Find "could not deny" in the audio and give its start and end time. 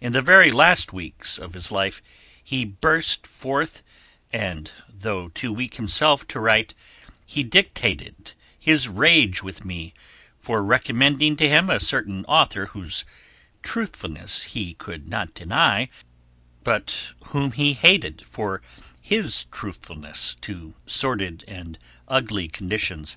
14.74-15.88